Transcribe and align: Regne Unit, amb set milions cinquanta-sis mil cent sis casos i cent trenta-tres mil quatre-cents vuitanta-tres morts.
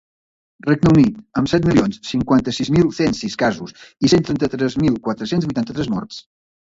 Regne 0.67 0.93
Unit, 0.93 1.17
amb 1.41 1.51
set 1.51 1.67
milions 1.71 1.99
cinquanta-sis 2.11 2.71
mil 2.77 2.89
cent 3.01 3.13
sis 3.19 3.37
casos 3.43 3.75
i 4.09 4.11
cent 4.15 4.27
trenta-tres 4.31 4.79
mil 4.87 4.99
quatre-cents 5.09 5.51
vuitanta-tres 5.51 5.93
morts. 5.99 6.23